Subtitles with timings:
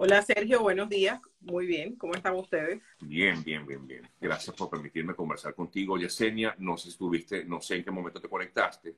[0.00, 1.20] Hola Sergio, buenos días.
[1.40, 2.80] Muy bien, ¿cómo están ustedes?
[3.00, 4.08] Bien, bien, bien, bien.
[4.20, 5.98] Gracias por permitirme conversar contigo.
[5.98, 8.94] Yesenia, no sé si estuviste, no sé en qué momento te conectaste,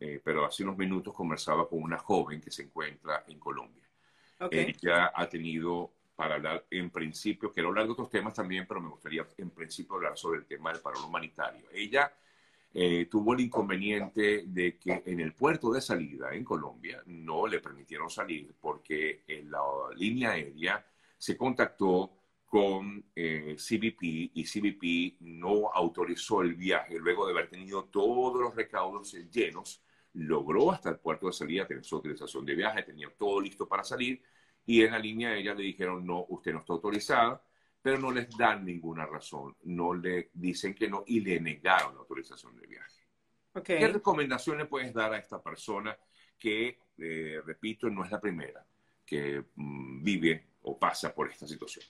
[0.00, 3.84] eh, pero hace unos minutos conversaba con una joven que se encuentra en Colombia.
[4.40, 4.74] Okay.
[4.74, 8.88] Ella ha tenido para hablar en principio, quiero hablar de otros temas también, pero me
[8.88, 11.66] gustaría en principio hablar sobre el tema del paro humanitario.
[11.74, 12.10] Ella
[12.74, 17.60] eh, tuvo el inconveniente de que en el puerto de salida en Colombia no le
[17.60, 19.60] permitieron salir porque en la
[19.96, 20.84] línea aérea
[21.16, 22.12] se contactó
[22.44, 28.54] con eh, CBP y CBP no autorizó el viaje luego de haber tenido todos los
[28.54, 29.82] recaudos llenos.
[30.14, 33.84] Logró hasta el puerto de salida tener su autorización de viaje, tenía todo listo para
[33.84, 34.22] salir
[34.64, 37.42] y en la línea aérea le dijeron no, usted no está autorizada
[37.88, 42.00] pero no les dan ninguna razón, no le dicen que no y le negaron la
[42.00, 43.02] autorización de viaje.
[43.64, 45.96] ¿Qué recomendaciones puedes dar a esta persona
[46.38, 48.62] que, eh, repito, no es la primera
[49.06, 51.82] que mm, vive o pasa por esta situación?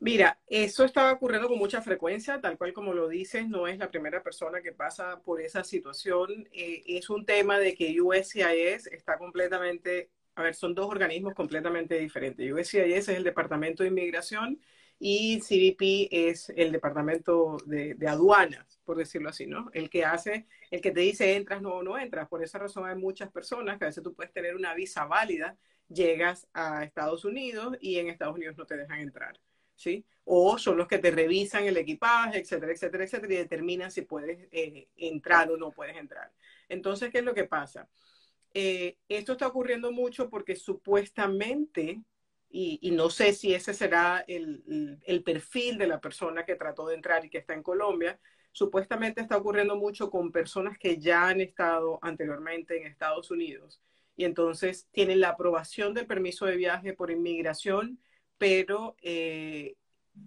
[0.00, 3.92] Mira, eso está ocurriendo con mucha frecuencia, tal cual como lo dices, no es la
[3.92, 6.48] primera persona que pasa por esa situación.
[6.50, 11.98] Eh, es un tema de que USCIS está completamente a ver, son dos organismos completamente
[11.98, 12.50] diferentes.
[12.50, 14.58] USCIS es el Departamento de Inmigración
[15.02, 19.70] y CBP es el Departamento de, Aduanas, por decirlo así, ¿no?
[19.72, 22.28] El que hace, el que te dice entras no, no entras.
[22.28, 25.56] Por esa razón hay muchas personas que a veces tú puedes tener una visa válida,
[25.88, 29.40] llegas a Estados Unidos y en Estados Unidos no te dejan entrar,
[29.74, 30.04] ¿sí?
[30.24, 34.48] O son los que te revisan el equipaje, etcétera, etcétera, etcétera, y determinan si puedes
[34.52, 36.30] eh, entrar o no puedes entrar.
[36.68, 37.88] Entonces, ¿qué es lo que pasa?
[38.52, 42.02] Eh, esto está ocurriendo mucho porque supuestamente,
[42.52, 47.24] y, no sé si ese será el, perfil de la persona que trató de entrar
[47.24, 48.18] y que está en Colombia,
[48.52, 53.80] supuestamente está ocurriendo mucho con personas que ya han estado anteriormente en Estados Unidos
[54.16, 57.98] y entonces tienen la aprobación del permiso de viaje por inmigración,
[58.36, 59.76] pero eh,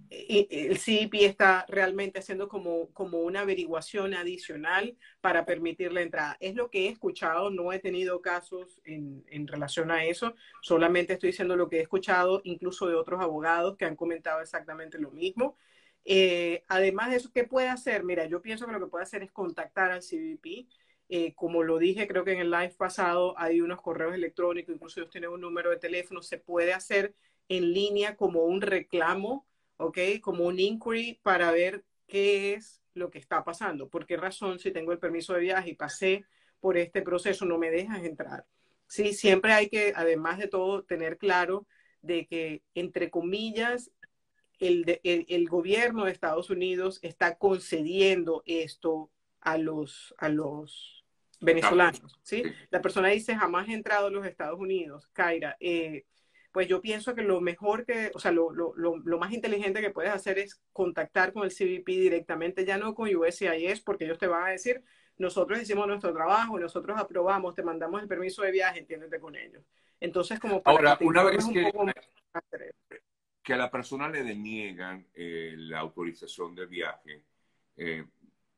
[0.10, 6.38] el CIP está realmente haciendo como, como una averiguación adicional para permitir la entrada.
[6.40, 11.14] Es lo que he escuchado, no he tenido casos en, en, relación a eso, solamente
[11.14, 15.12] estoy diciendo lo que he escuchado incluso de otros abogados que han comentado exactamente lo
[15.12, 15.58] mismo.
[16.06, 18.04] Eh, además de eso, ¿qué puede hacer?
[18.04, 20.68] Mira, yo pienso que lo que puede hacer es contactar al CBP.
[21.10, 25.00] Eh, como lo dije, creo que en el live pasado hay unos correos electrónicos, incluso
[25.00, 27.16] ellos tienen un número de teléfono, se puede hacer
[27.50, 29.46] en línea como un reclamo
[29.78, 29.98] ¿ok?
[30.22, 33.90] Como un inquiry para ver qué es lo que está pasando.
[33.90, 36.26] ¿Por qué razón si tengo el permiso de viaje y pasé
[36.60, 38.46] por este proceso no me dejas entrar?
[38.88, 41.66] Sí, siempre hay que, además de todo, tener claro
[42.02, 43.92] de que, entre comillas,
[44.60, 49.10] el, el, gobierno de Estados Unidos está concediendo esto
[49.42, 51.04] a los, a los
[51.42, 52.44] venezolanos, ¿sí?
[52.70, 55.58] La persona dice, jamás he entrado a los Estados Unidos, Kaira.
[55.60, 56.06] Eh,
[56.54, 59.90] pues yo pienso que lo mejor que, o sea, lo, lo, lo, más inteligente que
[59.90, 64.28] puedes hacer es contactar con el CBP directamente, ya no con USCIS, porque ellos te
[64.28, 64.84] van a decir,
[65.18, 69.64] nosotros hicimos nuestro trabajo, nosotros aprobamos, te mandamos el permiso de viaje, entiéndete con ellos.
[70.00, 71.72] Entonces, como para Ahora, una vez que,
[73.42, 77.24] que, a la persona le deniegan eh, la autorización de viaje,
[77.78, 78.06] eh,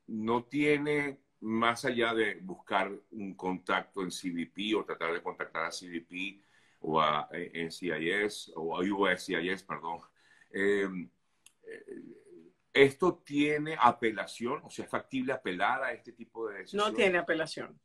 [0.07, 5.69] no tiene más allá de buscar un contacto en CBP o tratar de contactar a
[5.69, 6.41] CBP,
[6.85, 9.99] o a NCIS o a USCIS, perdón.
[10.51, 11.09] Em,
[11.63, 11.85] eh,
[12.73, 14.61] ¿Esto tiene apelación?
[14.63, 16.87] O sea, ¿es factible apelar a este tipo de decisiones?
[16.87, 17.79] No tiene apelación.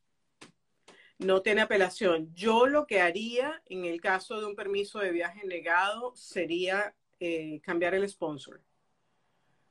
[1.18, 2.34] No tiene apelación.
[2.34, 7.60] Yo lo que haría en el caso de un permiso de viaje negado sería eh,
[7.62, 8.62] cambiar el sponsor.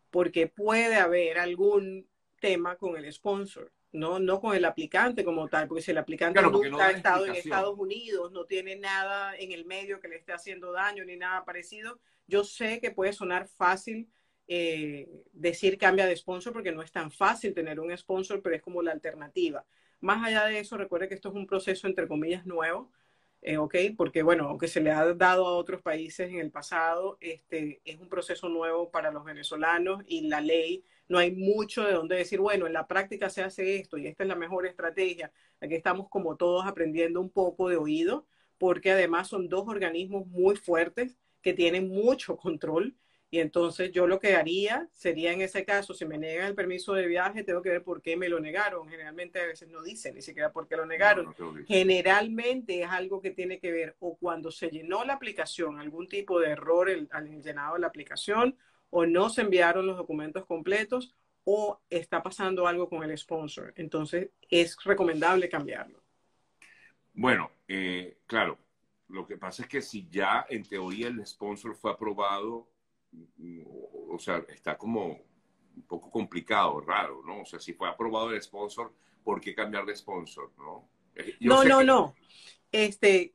[0.09, 2.07] Porque puede haber algún
[2.39, 6.41] tema con el sponsor no, no con el aplicante como tal, porque si el aplicante
[6.41, 10.33] nunca ha estado en Estados Unidos, no tiene nada en el medio que le esté
[10.33, 14.07] haciendo daño ni nada parecido, yo sé que puede sonar fácil
[14.47, 18.61] eh, decir cambia de sponsor porque no es tan fácil tener un sponsor, pero es
[18.61, 19.65] como la alternativa.
[20.01, 22.91] Más allá de eso, recuerde que esto es un proceso entre comillas nuevo,
[23.41, 23.75] eh, ¿ok?
[23.97, 27.99] Porque bueno, aunque se le ha dado a otros países en el pasado, este es
[27.99, 32.39] un proceso nuevo para los venezolanos y la ley no hay mucho de donde decir,
[32.39, 35.31] bueno, en la práctica se hace esto y esta es la mejor estrategia.
[35.59, 38.27] Aquí estamos como todos aprendiendo un poco de oído,
[38.59, 42.95] porque además son dos organismos muy fuertes que tienen mucho control.
[43.31, 46.93] Y entonces yo lo que haría sería en ese caso, si me negan el permiso
[46.93, 48.87] de viaje, tengo que ver por qué me lo negaron.
[48.87, 51.33] Generalmente a veces no dicen ni siquiera por qué lo negaron.
[51.67, 56.39] Generalmente es algo que tiene que ver o cuando se llenó la aplicación, algún tipo
[56.39, 58.57] de error al llenado de la aplicación,
[58.89, 63.73] o no se enviaron los documentos completos o está pasando algo con el sponsor.
[63.75, 66.03] Entonces, es recomendable cambiarlo.
[67.13, 68.57] Bueno, eh, claro,
[69.07, 72.69] lo que pasa es que si ya en teoría el sponsor fue aprobado,
[74.09, 75.19] o sea, está como
[75.75, 77.41] un poco complicado, raro, ¿no?
[77.41, 78.93] O sea, si fue aprobado el sponsor,
[79.23, 80.89] ¿por qué cambiar de sponsor, no?
[81.15, 82.15] Eh, no, no, no.
[82.71, 83.33] Este,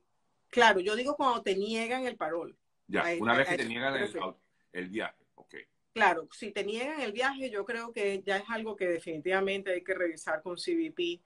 [0.49, 2.57] claro, yo digo cuando te niegan el parol.
[2.87, 3.95] Ya, una vez que te niegan
[4.71, 5.24] el, viaje,
[5.93, 9.83] Claro, si te niegan el viaje, yo creo que ya es algo que definitivamente hay
[9.83, 11.21] que revisar con CBP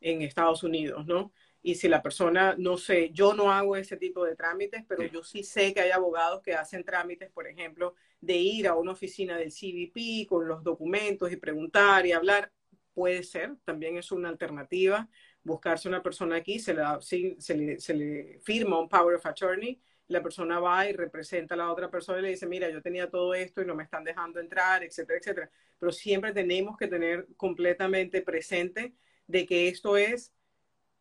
[0.00, 1.32] en Estados Unidos, ¿no?
[1.62, 5.22] Y si la persona, no sé, yo no hago ese tipo de trámites, pero yo
[5.22, 9.36] sí sé que hay abogados que hacen trámites, por ejemplo, de ir a una oficina
[9.36, 12.52] del CBP con los documentos y preguntar y hablar.
[12.92, 15.08] Puede ser, también es una alternativa
[15.44, 20.22] buscarse una persona aquí, se, se, le, se le firma un power of attorney, la
[20.22, 23.34] persona va y representa a la otra persona y le dice, mira, yo tenía todo
[23.34, 25.50] esto y no me están dejando entrar, etcétera, etcétera.
[25.78, 28.94] Pero siempre tenemos que tener completamente presente
[29.26, 30.32] de que esto es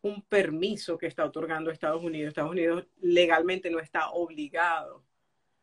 [0.01, 2.29] un permiso que está otorgando Estados Unidos.
[2.29, 5.05] Estados Unidos legalmente no está obligado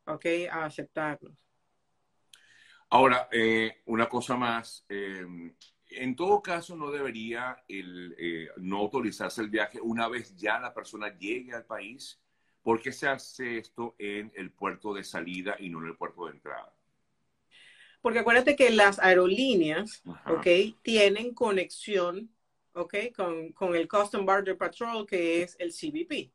[0.07, 0.47] ¿okay?
[0.47, 1.33] a aceptarlos.
[2.89, 4.85] Ahora, eh, una cosa más.
[4.89, 5.25] Eh,
[5.91, 10.73] en todo caso, no debería el, eh, no autorizarse el viaje una vez ya la
[10.73, 12.21] persona llegue al país.
[12.63, 16.27] ¿Por qué se hace esto en el puerto de salida y no en el puerto
[16.27, 16.73] de entrada?
[18.01, 20.47] Porque acuérdate que las aerolíneas, ¿ok?
[20.83, 22.31] Tienen conexión,
[22.73, 22.95] ¿ok?
[23.15, 26.33] Con, con el Custom Border Patrol, que es el CBP,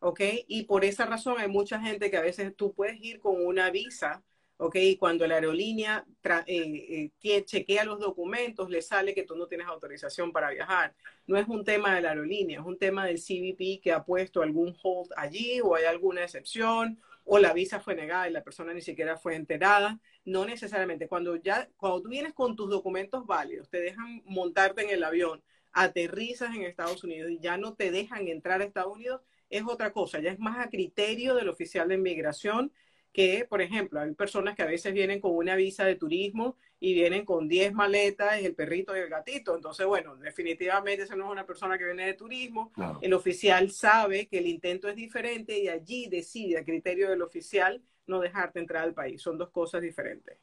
[0.00, 0.20] ¿ok?
[0.46, 3.70] Y por esa razón hay mucha gente que a veces tú puedes ir con una
[3.70, 4.22] visa
[4.58, 4.76] ¿ok?
[4.98, 6.04] Cuando la aerolínea
[6.46, 10.94] eh, eh, chequea los documentos, le sale que tú no tienes autorización para viajar.
[11.26, 14.42] No es un tema de la aerolínea, es un tema del CBP que ha puesto
[14.42, 18.72] algún hold allí o hay alguna excepción o la visa fue negada y la persona
[18.72, 20.00] ni siquiera fue enterada.
[20.24, 21.08] No necesariamente.
[21.08, 25.42] Cuando ya, cuando tú vienes con tus documentos válidos, te dejan montarte en el avión,
[25.72, 29.20] aterrizas en Estados Unidos y ya no te dejan entrar a Estados Unidos,
[29.50, 30.20] es otra cosa.
[30.20, 32.72] Ya es más a criterio del oficial de inmigración
[33.12, 36.94] que, por ejemplo, hay personas que a veces vienen con una visa de turismo y
[36.94, 39.56] vienen con 10 maletas, el perrito y el gatito.
[39.56, 42.72] Entonces, bueno, definitivamente esa no es una persona que viene de turismo.
[43.00, 47.82] El oficial sabe que el intento es diferente y allí decide a criterio del oficial
[48.06, 49.20] no dejarte entrar al país.
[49.20, 50.38] Son dos cosas diferentes.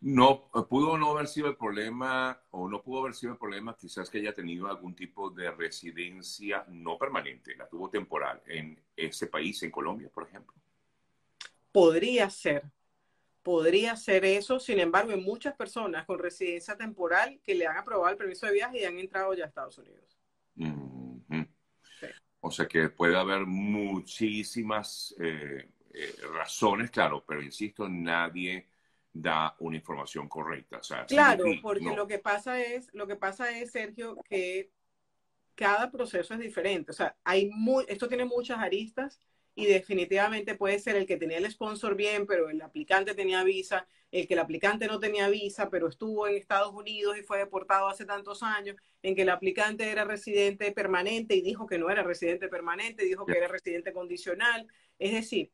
[0.00, 4.08] No, pudo no haber sido el problema, o no pudo haber sido el problema, quizás
[4.08, 9.62] que haya tenido algún tipo de residencia no permanente, la tuvo temporal en ese país,
[9.62, 10.54] en Colombia, por ejemplo.
[11.72, 12.64] Podría ser,
[13.42, 14.58] podría ser eso.
[14.58, 18.52] Sin embargo, hay muchas personas con residencia temporal que le han aprobado el permiso de
[18.52, 20.18] viaje y han entrado ya a Estados Unidos.
[22.42, 28.66] O sea que puede haber muchísimas eh, eh, razones, claro, pero insisto, nadie
[29.12, 30.80] da una información correcta.
[31.06, 34.70] claro, porque lo que pasa es, lo que pasa es, Sergio, que
[35.54, 36.92] cada proceso es diferente.
[36.92, 37.50] O sea, hay
[37.88, 39.20] esto tiene muchas aristas
[39.60, 43.86] y definitivamente puede ser el que tenía el sponsor bien, pero el aplicante tenía visa,
[44.10, 47.88] el que el aplicante no tenía visa, pero estuvo en Estados Unidos y fue deportado
[47.88, 52.02] hace tantos años, en que el aplicante era residente permanente y dijo que no era
[52.02, 54.66] residente permanente, dijo que era residente condicional.
[54.98, 55.52] Es decir,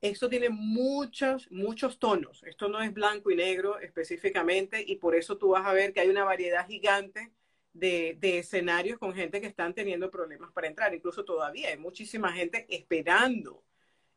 [0.00, 2.42] esto tiene muchos, muchos tonos.
[2.44, 6.00] Esto no es blanco y negro específicamente y por eso tú vas a ver que
[6.00, 7.32] hay una variedad gigante
[7.78, 10.94] de, escenarios con gente que están teniendo problemas para entrar.
[10.94, 13.64] Incluso todavía hay muchísima gente esperando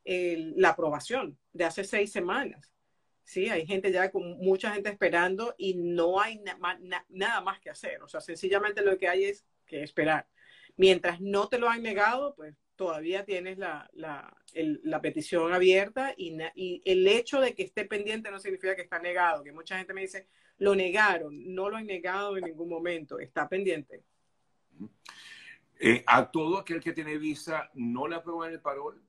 [0.04, 2.74] la aprobación de hace seis semanas.
[3.24, 6.42] Sí, hay gente ya con mucha gente esperando y no hay
[7.10, 8.02] nada más que hacer.
[8.02, 10.28] O sea, sencillamente lo que hay es que esperar.
[10.76, 17.08] Mientras no te lo han negado, pues todavía tienes la, petición abierta y, y, el
[17.08, 20.26] hecho de que esté pendiente no significa que está negado, que mucha gente me dice,
[20.58, 24.04] lo negaron, no lo han negado en ningún momento, está pendiente.
[25.80, 29.00] Eh, ¿A todo aquel que tiene visa no le aprueban el parol?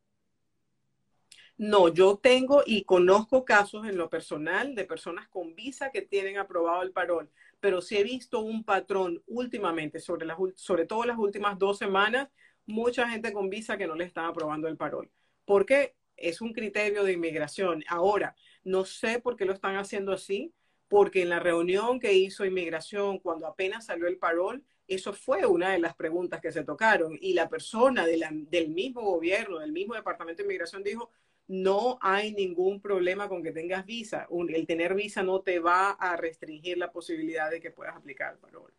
[1.57, 6.37] No, yo tengo y conozco casos en lo personal de personas con visa que tienen
[6.37, 11.17] aprobado el parol, pero sí he visto un patrón últimamente, sobre, las, sobre todo las
[11.17, 12.29] últimas dos semanas,
[12.73, 15.11] mucha gente con visa que no le están aprobando el parol.
[15.45, 17.85] Porque es un criterio de inmigración.
[17.89, 20.53] Ahora, no sé por qué lo están haciendo así
[20.89, 25.71] porque en la reunión que hizo inmigración cuando apenas salió el parol, eso fue una
[25.71, 30.43] de las preguntas que se tocaron y la persona del mismo gobierno, del mismo departamento
[30.43, 31.11] de inmigración dijo,
[31.49, 34.29] no hay ningún problema con que tengas visa.
[34.49, 38.39] el tener visa no te va a restringir la posibilidad de que puedas aplicar el
[38.39, 38.75] parol.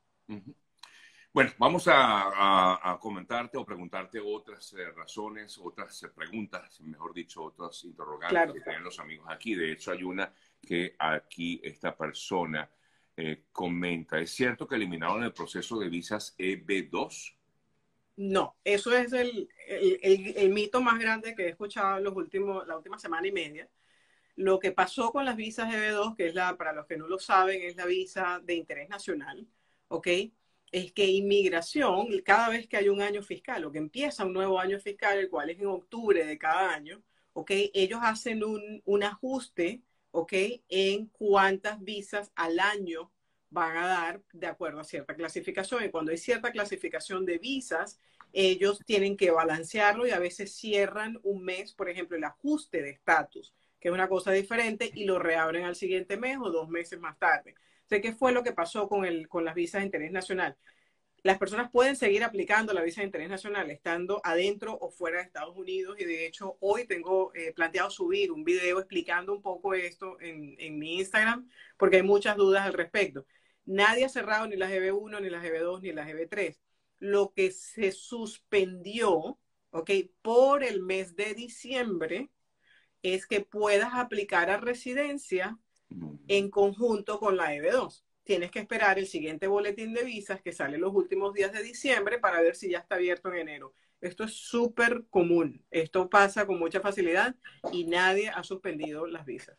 [1.34, 7.84] Bueno, vamos a, comentarte o preguntarte otras eh, razones, otras eh, preguntas, mejor dicho, otras
[7.86, 9.56] interrogantes que tienen los amigos aquí.
[9.56, 12.70] De hecho, hay una que aquí esta persona
[13.18, 14.20] eh, comenta.
[14.20, 17.36] ¿Es cierto que eliminaron el proceso de visas EB2?
[18.18, 22.68] No, eso es el, el, el, mito más grande que he escuchado en los últimos,
[22.68, 23.68] la última semana y media.
[24.36, 27.18] Lo que pasó con las visas EB2, que es la, para los que no lo
[27.18, 29.48] saben, es la visa de interés nacional,
[29.88, 30.08] ¿ok?
[30.74, 34.60] Es que inmigración, cada vez que hay un año fiscal o que empieza un nuevo
[34.60, 37.02] año fiscal, el cual es en octubre de cada año.
[37.48, 39.82] Ellos hacen un, un ajuste.
[40.70, 43.12] En cuántas visas al año
[43.50, 45.84] van a dar de acuerdo a cierta clasificación.
[45.84, 48.00] Y cuando hay cierta clasificación de visas,
[48.32, 52.92] ellos tienen que balancearlo y a veces cierran un mes, por ejemplo, el ajuste de
[52.92, 57.00] estatus, que es una cosa diferente, y lo reabren al siguiente mes o dos meses
[57.00, 57.56] más tarde.
[57.94, 60.58] Sé qué fue lo que pasó con, el, con las visas de interés nacional.
[61.22, 65.26] Las personas pueden seguir aplicando la visa de interés nacional estando adentro o fuera de
[65.26, 69.76] Estados Unidos y de hecho hoy tengo eh, planteado subir un video explicando un poco
[69.76, 71.48] esto en, en mi Instagram
[71.78, 73.28] porque hay muchas dudas al respecto.
[73.64, 76.58] Nadie ha cerrado ni la GB1, ni la GB2, ni la GB3.
[76.98, 79.38] Lo que se suspendió,
[79.70, 79.92] ¿ok?
[80.24, 82.32] Por el mes de diciembre
[83.04, 85.60] es que puedas aplicar a residencia
[86.28, 88.04] en conjunto con la EB2.
[88.24, 92.20] Tienes que esperar el siguiente boletín de visas que sale los últimos días de diciembre
[92.20, 93.74] para ver si ya está abierto en enero.
[94.00, 95.66] Esto es súper común.
[95.72, 97.36] Esto pasa con mucha facilidad
[97.72, 99.58] y nadie ha suspendido las visas.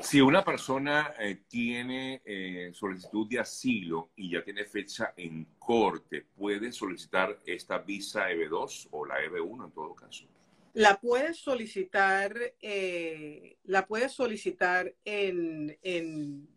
[0.00, 6.26] Si una persona eh, tiene eh, solicitud de asilo y ya tiene fecha en corte,
[6.34, 10.26] ¿puede solicitar esta visa EB2 o la EB1 en todo caso?
[10.72, 16.48] La puedes solicitar, eh, la puedes solicitar en, en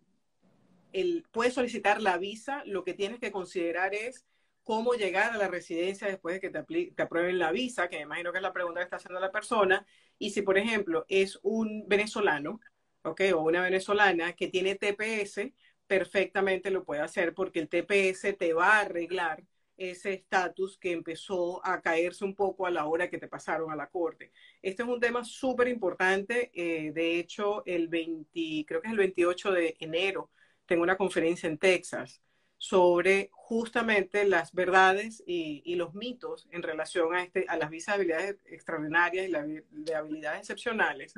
[0.94, 2.64] el, puedes solicitar la visa.
[2.66, 4.26] Lo que tienes que considerar es
[4.64, 8.04] cómo llegar a la residencia después de que te, te aprueben la visa, que me
[8.04, 9.86] imagino que es la pregunta que está haciendo la persona.
[10.18, 12.62] Y si, por ejemplo, es un venezolano,
[13.04, 13.22] ¿ok?
[13.36, 15.52] O una venezolana que tiene TPS,
[15.88, 19.44] perfectamente lo puede hacer porque el TPS te va a arreglar
[19.78, 23.76] ese estatus que empezó a caerse un poco a la hora que te pasaron a
[23.76, 24.32] la corte.
[24.62, 26.52] Este es un tema súper importante.
[26.54, 30.32] Eh, de hecho, el 20, creo que es el 28 de enero,
[30.66, 32.22] tengo una conferencia en Texas
[32.68, 38.02] sobre justamente las verdades y, los mitos en relación a, este, a las visas de
[38.02, 41.14] habilidades extraordinarias y las de habilidades excepcionales,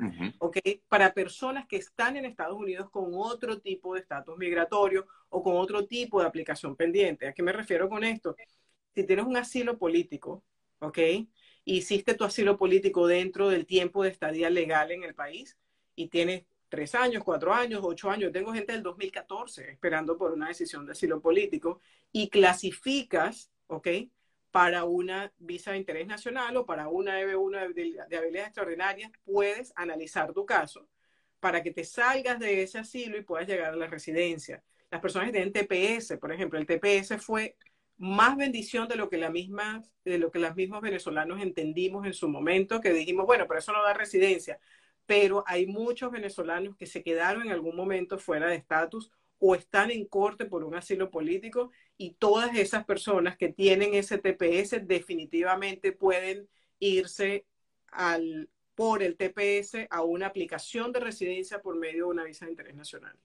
[0.88, 5.56] Para personas que están en Estados Unidos con otro tipo de estatus migratorio o con
[5.56, 7.26] otro tipo de aplicación pendiente.
[7.26, 8.36] ¿A qué me refiero con esto?
[8.94, 10.44] Si tienes un asilo político,
[10.80, 10.98] ¿ok?
[11.64, 15.56] Hiciste tu asilo político dentro del tiempo de estadía legal en el país
[15.94, 18.32] y tienes tres años, cuatro años, ocho años.
[18.32, 21.80] Tengo gente del 2014 esperando por una decisión de asilo político
[22.12, 23.88] y clasificas, ¿ok?
[24.50, 29.72] Para una visa de interés nacional o para una EB1 de, de habilidades extraordinarias, puedes
[29.76, 30.88] analizar tu caso
[31.40, 34.62] para que te salgas de ese asilo y puedas llegar a la residencia.
[34.90, 37.56] Las personas que tienen TPS, por ejemplo, el TPS fue
[37.98, 42.14] más bendición de lo que la misma, de lo que los mismos venezolanos entendimos en
[42.14, 44.58] su momento, que dijimos, bueno, pero eso no da residencia
[45.08, 49.90] pero hay muchos venezolanos que se quedaron en algún momento fuera de estatus o están
[49.90, 55.92] en corte por un asilo político y todas esas personas que tienen ese TPS definitivamente
[55.92, 56.46] pueden
[56.78, 57.46] irse
[57.86, 62.50] al, por el TPS a una aplicación de residencia por medio de una visa de
[62.50, 63.16] interés nacional.